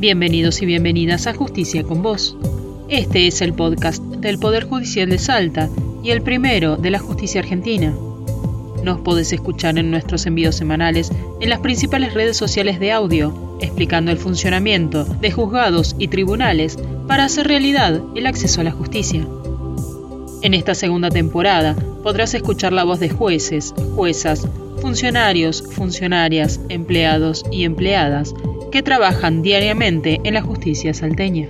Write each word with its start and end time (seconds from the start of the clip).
Bienvenidos 0.00 0.62
y 0.62 0.64
bienvenidas 0.64 1.26
a 1.26 1.34
Justicia 1.34 1.82
con 1.82 2.02
Vos. 2.02 2.34
Este 2.88 3.26
es 3.26 3.42
el 3.42 3.52
podcast 3.52 4.02
del 4.02 4.38
Poder 4.38 4.64
Judicial 4.64 5.10
de 5.10 5.18
Salta 5.18 5.68
y 6.02 6.08
el 6.08 6.22
primero 6.22 6.78
de 6.78 6.88
la 6.88 6.98
justicia 6.98 7.42
argentina. 7.42 7.94
Nos 8.82 9.00
podés 9.00 9.30
escuchar 9.34 9.76
en 9.76 9.90
nuestros 9.90 10.24
envíos 10.24 10.54
semanales 10.54 11.12
en 11.42 11.50
las 11.50 11.58
principales 11.58 12.14
redes 12.14 12.38
sociales 12.38 12.80
de 12.80 12.92
audio, 12.92 13.58
explicando 13.60 14.10
el 14.10 14.16
funcionamiento 14.16 15.04
de 15.04 15.32
juzgados 15.32 15.94
y 15.98 16.08
tribunales 16.08 16.78
para 17.06 17.24
hacer 17.24 17.46
realidad 17.46 18.00
el 18.14 18.26
acceso 18.26 18.62
a 18.62 18.64
la 18.64 18.72
justicia. 18.72 19.28
En 20.40 20.54
esta 20.54 20.74
segunda 20.74 21.10
temporada 21.10 21.76
podrás 22.02 22.32
escuchar 22.32 22.72
la 22.72 22.84
voz 22.84 23.00
de 23.00 23.10
jueces, 23.10 23.74
juezas, 23.94 24.48
funcionarios, 24.80 25.62
funcionarias, 25.62 26.58
empleados 26.70 27.44
y 27.52 27.64
empleadas 27.64 28.34
que 28.70 28.82
trabajan 28.82 29.42
diariamente 29.42 30.20
en 30.24 30.34
la 30.34 30.42
justicia 30.42 30.94
salteña. 30.94 31.48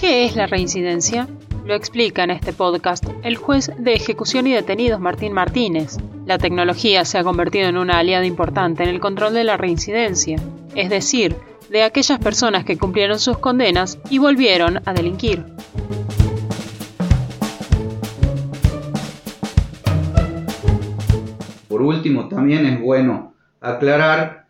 ¿Qué 0.00 0.24
es 0.24 0.34
la 0.34 0.46
reincidencia? 0.46 1.28
Lo 1.66 1.74
explica 1.74 2.24
en 2.24 2.30
este 2.30 2.52
podcast 2.52 3.04
el 3.22 3.36
juez 3.36 3.70
de 3.78 3.92
ejecución 3.92 4.46
y 4.46 4.52
detenidos 4.52 5.00
Martín 5.00 5.32
Martínez. 5.32 5.98
La 6.26 6.38
tecnología 6.38 7.04
se 7.04 7.18
ha 7.18 7.24
convertido 7.24 7.68
en 7.68 7.76
una 7.76 7.98
aliada 7.98 8.26
importante 8.26 8.82
en 8.82 8.90
el 8.90 9.00
control 9.00 9.34
de 9.34 9.44
la 9.44 9.56
reincidencia, 9.56 10.36
es 10.74 10.90
decir, 10.90 11.36
de 11.70 11.82
aquellas 11.82 12.18
personas 12.18 12.64
que 12.64 12.76
cumplieron 12.76 13.18
sus 13.18 13.38
condenas 13.38 13.98
y 14.10 14.18
volvieron 14.18 14.80
a 14.84 14.92
delinquir. 14.92 15.44
Por 21.68 21.82
último, 21.82 22.28
también 22.28 22.66
es 22.66 22.80
bueno 22.80 23.32
aclarar 23.60 24.40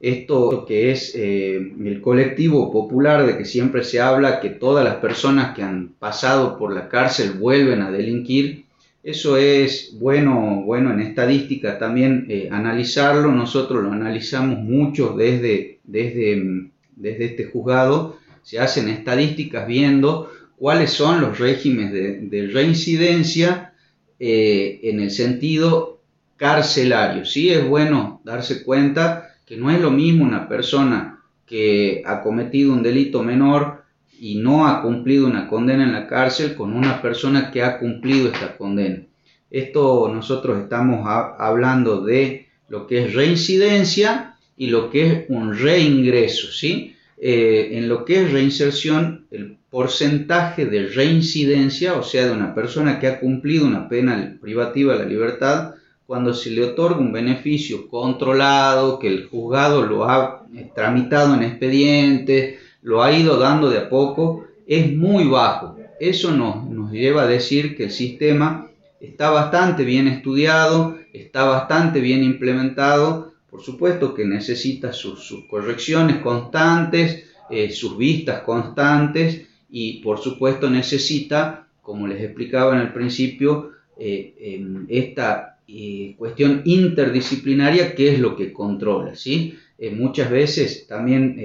esto 0.00 0.64
que 0.66 0.92
es 0.92 1.14
eh, 1.16 1.56
el 1.56 2.00
colectivo 2.00 2.70
popular 2.70 3.26
de 3.26 3.36
que 3.36 3.44
siempre 3.44 3.82
se 3.82 4.00
habla 4.00 4.40
que 4.40 4.50
todas 4.50 4.84
las 4.84 4.96
personas 4.96 5.54
que 5.56 5.62
han 5.62 5.94
pasado 5.98 6.56
por 6.56 6.72
la 6.72 6.88
cárcel 6.88 7.32
vuelven 7.32 7.82
a 7.82 7.90
delinquir. 7.90 8.67
Eso 9.08 9.38
es 9.38 9.96
bueno, 9.98 10.64
bueno 10.66 10.92
en 10.92 11.00
estadística 11.00 11.78
también 11.78 12.26
eh, 12.28 12.50
analizarlo. 12.52 13.32
Nosotros 13.32 13.82
lo 13.82 13.90
analizamos 13.90 14.58
mucho 14.58 15.14
desde 15.16 15.78
desde, 15.84 16.68
desde 16.94 17.24
este 17.24 17.44
juzgado 17.44 18.18
se 18.42 18.58
hacen 18.58 18.90
estadísticas 18.90 19.66
viendo 19.66 20.30
cuáles 20.58 20.90
son 20.90 21.22
los 21.22 21.38
regímenes 21.38 21.90
de, 22.30 22.50
reincidencia 22.52 23.72
eh, 24.20 24.80
en 24.82 25.00
el 25.00 25.10
sentido 25.10 26.02
carcelario. 26.36 27.24
Sí 27.24 27.48
es 27.48 27.66
bueno 27.66 28.20
darse 28.24 28.62
cuenta 28.62 29.36
que 29.46 29.56
no 29.56 29.70
es 29.70 29.80
lo 29.80 29.90
mismo 29.90 30.22
una 30.22 30.50
persona 30.50 31.22
que 31.46 32.02
ha 32.04 32.20
cometido 32.20 32.74
un 32.74 32.82
delito 32.82 33.22
menor 33.22 33.77
y 34.18 34.36
no 34.36 34.66
ha 34.66 34.82
cumplido 34.82 35.26
una 35.26 35.48
condena 35.48 35.84
en 35.84 35.92
la 35.92 36.06
cárcel 36.06 36.54
con 36.54 36.74
una 36.74 37.00
persona 37.00 37.50
que 37.50 37.62
ha 37.62 37.78
cumplido 37.78 38.28
esta 38.28 38.56
condena. 38.56 39.02
Esto 39.50 40.10
nosotros 40.12 40.58
estamos 40.58 41.06
hablando 41.06 42.02
de 42.02 42.48
lo 42.68 42.86
que 42.86 43.04
es 43.04 43.14
reincidencia 43.14 44.36
y 44.56 44.66
lo 44.66 44.90
que 44.90 45.06
es 45.06 45.24
un 45.28 45.56
reingreso, 45.56 46.52
¿sí? 46.52 46.94
Eh, 47.20 47.70
en 47.72 47.88
lo 47.88 48.04
que 48.04 48.22
es 48.22 48.32
reinserción, 48.32 49.26
el 49.30 49.56
porcentaje 49.70 50.66
de 50.66 50.86
reincidencia, 50.88 51.94
o 51.94 52.02
sea, 52.02 52.26
de 52.26 52.32
una 52.32 52.54
persona 52.54 53.00
que 53.00 53.06
ha 53.06 53.20
cumplido 53.20 53.66
una 53.66 53.88
pena 53.88 54.38
privativa 54.40 54.92
de 54.92 55.00
la 55.00 55.04
libertad, 55.08 55.74
cuando 56.06 56.32
se 56.32 56.50
le 56.50 56.64
otorga 56.64 57.00
un 57.00 57.12
beneficio 57.12 57.88
controlado, 57.88 58.98
que 58.98 59.08
el 59.08 59.26
juzgado 59.26 59.82
lo 59.82 60.04
ha 60.08 60.46
tramitado 60.74 61.34
en 61.34 61.42
expediente, 61.42 62.58
lo 62.82 63.02
ha 63.02 63.12
ido 63.12 63.38
dando 63.38 63.70
de 63.70 63.78
a 63.78 63.88
poco, 63.88 64.46
es 64.66 64.94
muy 64.94 65.24
bajo. 65.24 65.76
Eso 66.00 66.30
nos, 66.30 66.64
nos 66.64 66.92
lleva 66.92 67.22
a 67.22 67.26
decir 67.26 67.76
que 67.76 67.84
el 67.84 67.90
sistema 67.90 68.68
está 69.00 69.30
bastante 69.30 69.84
bien 69.84 70.08
estudiado, 70.08 70.98
está 71.12 71.44
bastante 71.44 72.00
bien 72.00 72.22
implementado, 72.22 73.32
por 73.50 73.62
supuesto 73.62 74.14
que 74.14 74.24
necesita 74.24 74.92
sus, 74.92 75.46
correcciones 75.48 76.16
constantes, 76.18 77.24
eh, 77.50 77.70
sus 77.70 77.96
vistas 77.96 78.42
constantes 78.42 79.46
y 79.70 80.00
por 80.02 80.18
supuesto 80.18 80.68
necesita, 80.68 81.66
como 81.82 82.06
les 82.06 82.22
explicaba 82.22 82.74
en 82.74 82.82
el 82.82 82.92
principio, 82.92 83.72
eh, 83.98 84.84
esta 84.88 85.57
eh, 85.68 86.14
cuestión 86.16 86.62
interdisciplinaria 86.64 87.94
que 87.94 88.14
es 88.14 88.18
lo 88.18 88.34
que 88.34 88.52
controla. 88.52 89.14
¿sí? 89.14 89.56
muchas 89.92 90.28
veces 90.28 90.88
también 90.88 91.36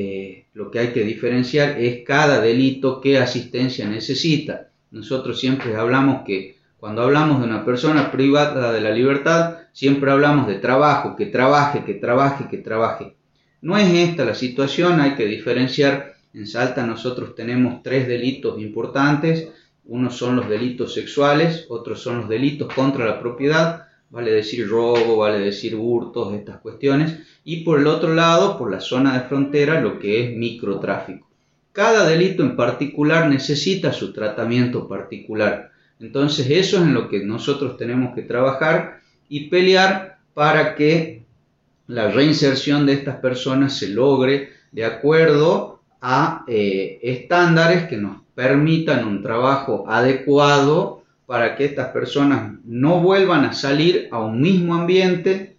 lo 0.56 0.72
que 0.72 0.80
hay 0.80 0.88
que 0.88 1.04
diferenciar 1.04 1.80
es 1.80 2.04
cada 2.04 2.42
delito 2.42 3.00
qué 3.00 3.20
asistencia 3.20 3.88
necesita. 3.88 4.70
Nosotros 4.90 5.40
siempre 5.40 5.76
hablamos 5.76 6.24
que 6.26 6.56
cuando 6.84 7.02
hablamos 7.02 7.40
de 7.40 7.46
una 7.46 7.64
persona 7.64 8.12
privada 8.12 8.74
de 8.74 8.82
la 8.82 8.92
libertad, 8.92 9.60
siempre 9.72 10.12
hablamos 10.12 10.48
de 10.48 10.56
trabajo, 10.56 11.16
que 11.16 11.28
trabaje, 11.28 11.86
que 11.86 11.94
trabaje, 11.94 12.50
que 12.50 12.58
trabaje. 12.58 13.16
No 13.62 13.78
es 13.78 13.90
esta 13.94 14.26
la 14.26 14.36
situación, 14.36 15.00
hay 15.00 15.16
que 15.16 15.26
diferenciar. 15.26 16.16
En 16.34 16.46
Salta 16.46 16.86
nosotros 16.86 17.36
tenemos 17.36 17.82
tres 17.84 18.06
delitos 18.06 18.60
importantes. 18.60 19.48
Unos 19.86 20.18
son 20.18 20.36
los 20.36 20.50
delitos 20.50 20.94
sexuales, 20.94 21.68
otros 21.70 22.02
son 22.02 22.18
los 22.18 22.28
delitos 22.28 22.74
contra 22.74 23.06
la 23.06 23.22
propiedad, 23.22 23.83
vale 24.14 24.32
decir 24.32 24.70
robo, 24.70 25.18
vale 25.18 25.40
decir 25.40 25.76
hurtos, 25.76 26.36
estas 26.36 26.60
cuestiones. 26.60 27.18
Y 27.44 27.64
por 27.64 27.80
el 27.80 27.88
otro 27.88 28.14
lado, 28.14 28.60
por 28.60 28.70
la 28.70 28.80
zona 28.80 29.18
de 29.18 29.28
frontera, 29.28 29.82
lo 29.82 29.98
que 29.98 30.24
es 30.24 30.38
microtráfico. 30.38 31.28
Cada 31.72 32.08
delito 32.08 32.44
en 32.44 32.56
particular 32.56 33.28
necesita 33.28 33.92
su 33.92 34.14
tratamiento 34.14 34.88
particular. 34.88 35.72
Entonces 36.00 36.48
eso 36.52 36.78
es 36.78 36.84
en 36.84 36.94
lo 36.94 37.10
que 37.10 37.26
nosotros 37.26 37.76
tenemos 37.76 38.14
que 38.14 38.22
trabajar 38.22 39.00
y 39.30 39.50
pelear 39.50 40.20
para 40.36 40.76
que 40.76 41.24
la 41.88 42.12
reinserción 42.12 42.86
de 42.86 42.94
estas 42.94 43.16
personas 43.16 43.76
se 43.76 43.90
logre 43.90 44.50
de 44.72 44.86
acuerdo 44.86 45.82
a 46.02 46.46
eh, 46.48 47.00
estándares 47.02 47.88
que 47.88 47.98
nos 47.98 48.22
permitan 48.36 49.08
un 49.08 49.24
trabajo 49.24 49.86
adecuado 49.88 51.03
para 51.26 51.56
que 51.56 51.66
estas 51.66 51.90
personas 51.90 52.60
no 52.66 53.00
vuelvan 53.00 53.46
a 53.46 53.54
salir 53.54 54.08
a 54.12 54.20
un 54.20 54.42
mismo 54.42 54.76
ambiente, 54.76 55.56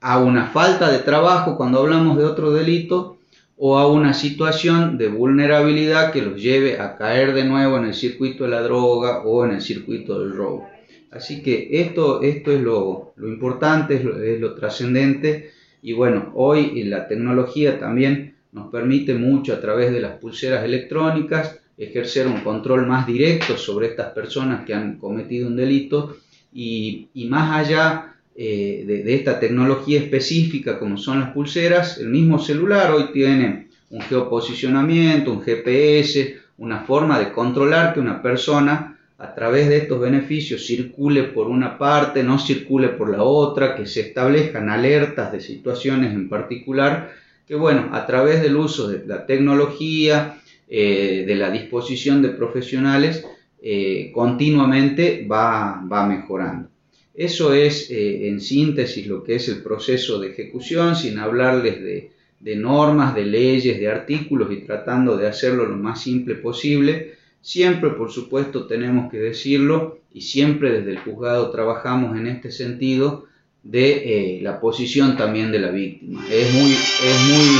a 0.00 0.18
una 0.18 0.46
falta 0.46 0.90
de 0.90 0.98
trabajo 0.98 1.56
cuando 1.56 1.80
hablamos 1.80 2.16
de 2.16 2.24
otro 2.24 2.52
delito 2.52 3.18
o 3.56 3.78
a 3.78 3.86
una 3.86 4.14
situación 4.14 4.96
de 4.96 5.08
vulnerabilidad 5.08 6.12
que 6.12 6.22
los 6.22 6.40
lleve 6.40 6.80
a 6.80 6.96
caer 6.96 7.34
de 7.34 7.44
nuevo 7.44 7.76
en 7.76 7.84
el 7.84 7.94
circuito 7.94 8.44
de 8.44 8.50
la 8.50 8.62
droga 8.62 9.22
o 9.22 9.44
en 9.44 9.52
el 9.52 9.60
circuito 9.60 10.18
del 10.18 10.34
robo. 10.34 10.68
Así 11.10 11.42
que 11.42 11.68
esto, 11.72 12.22
es 12.22 12.42
lo, 12.46 13.12
importante, 13.18 13.96
es 13.96 14.40
lo, 14.40 14.54
trascendente 14.54 15.50
y 15.82 15.92
bueno, 15.92 16.32
hoy 16.34 16.84
la 16.84 17.06
tecnología 17.06 17.78
también 17.78 18.36
nos 18.52 18.70
permite 18.70 19.14
mucho 19.14 19.52
a 19.52 19.60
través 19.60 19.92
de 19.92 20.00
las 20.00 20.18
pulseras 20.18 20.64
electrónicas 20.64 21.60
ejercer 21.80 22.26
un 22.26 22.40
control 22.40 22.86
más 22.86 23.06
directo 23.06 23.56
sobre 23.56 23.88
estas 23.88 24.12
personas 24.12 24.64
que 24.64 24.74
han 24.74 24.98
cometido 24.98 25.48
un 25.48 25.56
delito 25.56 26.16
y, 26.52 27.08
y 27.14 27.26
más 27.26 27.56
allá 27.56 28.10
eh, 28.36 28.84
de, 28.86 29.14
esta 29.14 29.40
tecnología 29.40 29.98
específica 29.98 30.78
como 30.78 30.96
son 30.96 31.20
las 31.20 31.30
pulseras, 31.30 31.98
el 31.98 32.08
mismo 32.08 32.38
celular 32.38 32.92
hoy 32.92 33.12
tiene 33.12 33.68
un 33.90 34.00
geoposicionamiento, 34.02 35.32
un 35.32 35.42
GPS, 35.42 36.38
una 36.58 36.80
forma 36.80 37.18
de 37.18 37.32
controlar 37.32 37.92
que 37.92 38.00
una 38.00 38.22
persona 38.22 38.98
a 39.18 39.34
través 39.34 39.68
de 39.68 39.78
estos 39.78 40.00
beneficios 40.00 40.64
circule 40.64 41.24
por 41.24 41.48
una 41.48 41.76
parte, 41.76 42.22
no 42.22 42.38
circule 42.38 42.88
por 42.88 43.10
la 43.10 43.22
otra, 43.22 43.74
que 43.74 43.86
se 43.86 44.00
establezcan 44.00 44.70
alertas 44.70 45.32
de 45.32 45.40
situaciones 45.40 46.14
en 46.14 46.28
particular, 46.28 47.12
que 47.46 47.54
bueno, 47.54 47.90
a 47.92 48.06
través 48.06 48.40
del 48.40 48.56
uso 48.56 48.88
de 48.88 49.04
la 49.06 49.26
tecnología, 49.26 50.40
eh, 50.72 51.24
de 51.26 51.34
la 51.34 51.50
disposición 51.50 52.22
de 52.22 52.28
profesionales, 52.28 53.26
eh, 53.60 54.12
continuamente 54.14 55.26
va, 55.28 55.84
va 55.84 56.06
mejorando. 56.06 56.68
Eso 57.12 57.52
es 57.52 57.90
eh, 57.90 58.28
en 58.28 58.40
síntesis 58.40 59.04
lo 59.08 59.24
que 59.24 59.34
es 59.34 59.48
el 59.48 59.64
proceso 59.64 60.20
de 60.20 60.28
ejecución, 60.28 60.94
sin 60.94 61.18
hablarles 61.18 61.82
de, 61.82 62.56
normas, 62.56 63.16
de 63.16 63.26
leyes, 63.26 63.80
de 63.80 63.88
artículos 63.88 64.52
y 64.52 64.58
tratando 64.58 65.16
de 65.16 65.26
hacerlo 65.26 65.66
lo 65.66 65.76
más 65.76 66.04
simple 66.04 66.36
posible. 66.36 67.14
Siempre, 67.42 67.90
por 67.90 68.12
supuesto, 68.12 68.68
tenemos 68.68 69.10
que 69.10 69.18
decirlo 69.18 69.98
y 70.14 70.20
siempre 70.20 70.70
desde 70.70 70.92
el 70.92 70.98
juzgado 70.98 71.50
trabajamos 71.50 72.16
en 72.16 72.28
este 72.28 72.52
sentido 72.52 73.26
de 73.64 74.38
la 74.40 74.60
posición 74.60 75.16
también 75.16 75.50
de 75.50 75.58
la 75.58 75.72
víctima. 75.72 76.24
Es 76.30 76.54
muy, 76.54 76.70
es 76.70 77.28
muy, 77.28 77.56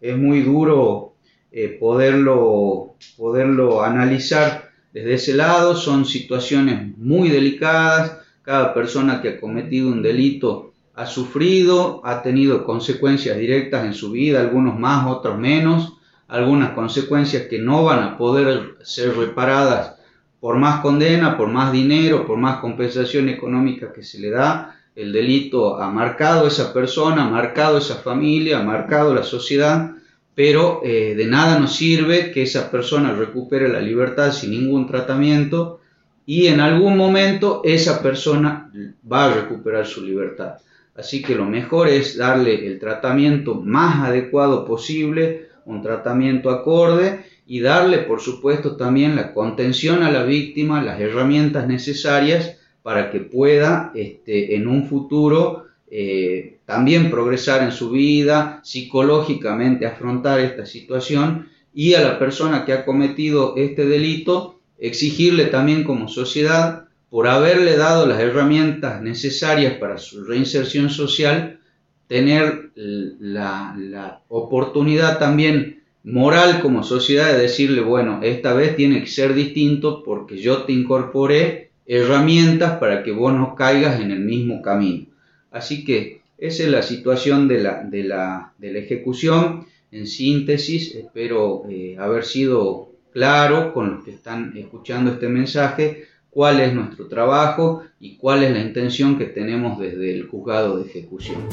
es 0.00 0.16
muy 0.16 0.40
duro 0.42 1.07
eh, 1.50 1.76
poderlo, 1.80 2.94
poderlo 3.16 3.82
analizar 3.82 4.70
desde 4.92 5.14
ese 5.14 5.34
lado, 5.34 5.76
son 5.76 6.04
situaciones 6.04 6.96
muy 6.96 7.28
delicadas, 7.28 8.18
cada 8.42 8.72
persona 8.72 9.20
que 9.20 9.28
ha 9.28 9.40
cometido 9.40 9.88
un 9.88 10.02
delito 10.02 10.72
ha 10.94 11.06
sufrido, 11.06 12.00
ha 12.04 12.22
tenido 12.22 12.64
consecuencias 12.64 13.38
directas 13.38 13.84
en 13.84 13.94
su 13.94 14.10
vida, 14.10 14.40
algunos 14.40 14.78
más, 14.78 15.06
otros 15.06 15.38
menos, 15.38 15.94
algunas 16.26 16.72
consecuencias 16.72 17.44
que 17.44 17.58
no 17.58 17.84
van 17.84 18.02
a 18.02 18.18
poder 18.18 18.76
ser 18.82 19.16
reparadas 19.16 19.94
por 20.40 20.56
más 20.56 20.80
condena, 20.80 21.36
por 21.36 21.48
más 21.48 21.72
dinero, 21.72 22.26
por 22.26 22.38
más 22.38 22.58
compensación 22.58 23.28
económica 23.28 23.92
que 23.92 24.02
se 24.02 24.18
le 24.18 24.30
da, 24.30 24.76
el 24.94 25.12
delito 25.12 25.80
ha 25.80 25.90
marcado 25.90 26.44
a 26.44 26.48
esa 26.48 26.72
persona, 26.72 27.26
ha 27.26 27.30
marcado 27.30 27.76
a 27.76 27.80
esa 27.80 27.96
familia, 27.96 28.58
ha 28.58 28.62
marcado 28.64 29.12
a 29.12 29.14
la 29.14 29.22
sociedad, 29.22 29.92
pero 30.38 30.82
eh, 30.84 31.16
de 31.16 31.26
nada 31.26 31.58
nos 31.58 31.74
sirve 31.74 32.30
que 32.30 32.42
esa 32.44 32.70
persona 32.70 33.12
recupere 33.12 33.68
la 33.68 33.80
libertad 33.80 34.30
sin 34.30 34.52
ningún 34.52 34.86
tratamiento 34.86 35.80
y 36.26 36.46
en 36.46 36.60
algún 36.60 36.96
momento 36.96 37.60
esa 37.64 38.00
persona 38.00 38.70
va 39.12 39.24
a 39.24 39.34
recuperar 39.34 39.84
su 39.84 40.04
libertad. 40.04 40.58
Así 40.94 41.22
que 41.22 41.34
lo 41.34 41.44
mejor 41.44 41.88
es 41.88 42.16
darle 42.16 42.68
el 42.68 42.78
tratamiento 42.78 43.56
más 43.56 44.08
adecuado 44.08 44.64
posible, 44.64 45.48
un 45.64 45.82
tratamiento 45.82 46.50
acorde 46.50 47.24
y 47.44 47.58
darle, 47.58 47.98
por 47.98 48.20
supuesto, 48.20 48.76
también 48.76 49.16
la 49.16 49.34
contención 49.34 50.04
a 50.04 50.12
la 50.12 50.22
víctima, 50.22 50.84
las 50.84 51.00
herramientas 51.00 51.66
necesarias 51.66 52.58
para 52.84 53.10
que 53.10 53.18
pueda 53.18 53.90
este, 53.92 54.54
en 54.54 54.68
un 54.68 54.86
futuro 54.86 55.64
eh, 55.90 56.58
también 56.66 57.10
progresar 57.10 57.62
en 57.62 57.72
su 57.72 57.90
vida, 57.90 58.60
psicológicamente 58.62 59.86
afrontar 59.86 60.40
esta 60.40 60.66
situación 60.66 61.48
y 61.72 61.94
a 61.94 62.02
la 62.02 62.18
persona 62.18 62.64
que 62.64 62.72
ha 62.72 62.84
cometido 62.84 63.54
este 63.56 63.86
delito 63.86 64.60
exigirle 64.78 65.46
también 65.46 65.84
como 65.84 66.08
sociedad 66.08 66.84
por 67.10 67.26
haberle 67.26 67.76
dado 67.76 68.06
las 68.06 68.20
herramientas 68.20 69.00
necesarias 69.00 69.74
para 69.74 69.98
su 69.98 70.24
reinserción 70.24 70.90
social, 70.90 71.60
tener 72.06 72.70
la, 72.74 73.74
la 73.78 74.22
oportunidad 74.28 75.18
también 75.18 75.82
moral 76.04 76.60
como 76.60 76.82
sociedad 76.82 77.32
de 77.32 77.38
decirle, 77.38 77.80
bueno, 77.80 78.20
esta 78.22 78.52
vez 78.52 78.76
tiene 78.76 79.00
que 79.00 79.08
ser 79.08 79.34
distinto 79.34 80.02
porque 80.02 80.38
yo 80.38 80.64
te 80.64 80.72
incorporé 80.72 81.70
herramientas 81.86 82.78
para 82.78 83.02
que 83.02 83.12
vos 83.12 83.32
no 83.32 83.54
caigas 83.54 84.00
en 84.00 84.10
el 84.10 84.20
mismo 84.20 84.60
camino. 84.62 85.06
Así 85.50 85.84
que 85.84 86.22
esa 86.36 86.62
es 86.62 86.68
la 86.68 86.82
situación 86.82 87.48
de 87.48 87.58
la, 87.58 87.82
de 87.82 88.04
la, 88.04 88.52
de 88.58 88.72
la 88.72 88.78
ejecución. 88.78 89.66
En 89.90 90.06
síntesis, 90.06 90.94
espero 90.94 91.64
eh, 91.68 91.96
haber 91.98 92.24
sido 92.24 92.90
claro 93.12 93.72
con 93.72 93.94
los 93.94 94.04
que 94.04 94.10
están 94.12 94.56
escuchando 94.56 95.12
este 95.12 95.28
mensaje 95.28 96.04
cuál 96.30 96.60
es 96.60 96.74
nuestro 96.74 97.08
trabajo 97.08 97.82
y 97.98 98.16
cuál 98.16 98.44
es 98.44 98.52
la 98.52 98.60
intención 98.60 99.18
que 99.18 99.24
tenemos 99.24 99.80
desde 99.80 100.14
el 100.14 100.26
juzgado 100.28 100.78
de 100.78 100.88
ejecución. 100.88 101.48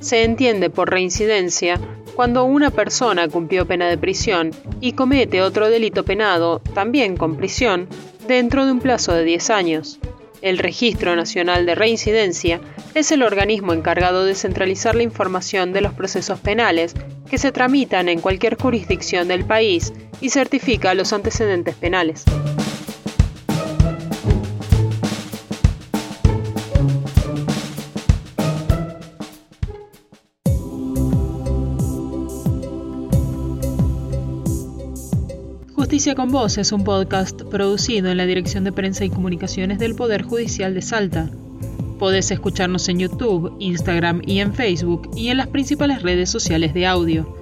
Se 0.00 0.24
entiende 0.24 0.70
por 0.70 0.90
reincidencia 0.90 1.78
cuando 2.14 2.44
una 2.44 2.70
persona 2.70 3.28
cumplió 3.28 3.66
pena 3.66 3.88
de 3.88 3.98
prisión 3.98 4.50
y 4.80 4.92
comete 4.92 5.42
otro 5.42 5.68
delito 5.68 6.04
penado, 6.04 6.60
también 6.74 7.16
con 7.16 7.36
prisión, 7.36 7.88
dentro 8.26 8.64
de 8.64 8.72
un 8.72 8.80
plazo 8.80 9.12
de 9.12 9.24
10 9.24 9.50
años. 9.50 9.98
El 10.40 10.58
Registro 10.58 11.16
Nacional 11.16 11.66
de 11.66 11.74
Reincidencia 11.74 12.60
es 12.94 13.10
el 13.12 13.22
organismo 13.22 13.72
encargado 13.72 14.24
de 14.24 14.34
centralizar 14.34 14.94
la 14.94 15.02
información 15.02 15.72
de 15.72 15.80
los 15.80 15.94
procesos 15.94 16.38
penales 16.38 16.94
que 17.30 17.38
se 17.38 17.50
tramitan 17.50 18.08
en 18.08 18.20
cualquier 18.20 18.56
jurisdicción 18.56 19.26
del 19.26 19.44
país 19.44 19.92
y 20.20 20.28
certifica 20.28 20.94
los 20.94 21.12
antecedentes 21.12 21.74
penales. 21.74 22.24
Justicia 35.84 36.14
con 36.14 36.32
Voz 36.32 36.56
es 36.56 36.72
un 36.72 36.82
podcast 36.82 37.42
producido 37.42 38.10
en 38.10 38.16
la 38.16 38.24
Dirección 38.24 38.64
de 38.64 38.72
Prensa 38.72 39.04
y 39.04 39.10
Comunicaciones 39.10 39.78
del 39.78 39.94
Poder 39.94 40.22
Judicial 40.22 40.72
de 40.72 40.80
Salta. 40.80 41.28
Podés 41.98 42.30
escucharnos 42.30 42.88
en 42.88 43.00
YouTube, 43.00 43.54
Instagram 43.58 44.22
y 44.24 44.38
en 44.38 44.54
Facebook 44.54 45.10
y 45.14 45.28
en 45.28 45.36
las 45.36 45.48
principales 45.48 46.00
redes 46.00 46.30
sociales 46.30 46.72
de 46.72 46.86
audio. 46.86 47.36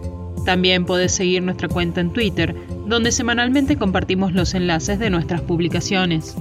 También 0.44 0.86
podés 0.86 1.12
seguir 1.12 1.40
nuestra 1.44 1.68
cuenta 1.68 2.00
en 2.00 2.12
Twitter, 2.12 2.56
donde 2.84 3.12
semanalmente 3.12 3.76
compartimos 3.76 4.32
los 4.32 4.54
enlaces 4.54 4.98
de 4.98 5.08
nuestras 5.08 5.42
publicaciones. 5.42 6.34